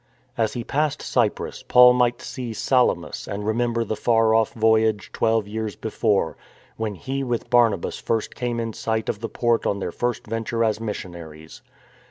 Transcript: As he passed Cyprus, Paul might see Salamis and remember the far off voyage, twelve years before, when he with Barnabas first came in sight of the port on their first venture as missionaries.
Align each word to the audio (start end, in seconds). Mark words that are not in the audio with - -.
As 0.35 0.53
he 0.53 0.63
passed 0.63 1.03
Cyprus, 1.03 1.61
Paul 1.61 1.93
might 1.93 2.23
see 2.23 2.53
Salamis 2.53 3.27
and 3.27 3.45
remember 3.45 3.83
the 3.83 3.95
far 3.95 4.33
off 4.33 4.51
voyage, 4.53 5.11
twelve 5.13 5.47
years 5.47 5.75
before, 5.75 6.37
when 6.75 6.95
he 6.95 7.23
with 7.23 7.51
Barnabas 7.51 7.99
first 7.99 8.33
came 8.33 8.59
in 8.59 8.73
sight 8.73 9.09
of 9.09 9.19
the 9.19 9.29
port 9.29 9.67
on 9.67 9.77
their 9.77 9.91
first 9.91 10.25
venture 10.25 10.63
as 10.63 10.79
missionaries. 10.79 11.61